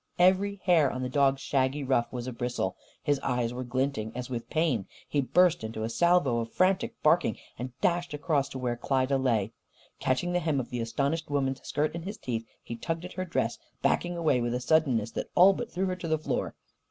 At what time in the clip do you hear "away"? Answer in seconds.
14.17-14.41